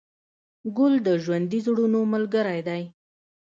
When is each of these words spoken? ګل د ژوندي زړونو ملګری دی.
ګل 0.77 0.93
د 1.07 1.07
ژوندي 1.23 1.59
زړونو 1.65 1.99
ملګری 2.13 2.59
دی. 2.67 2.83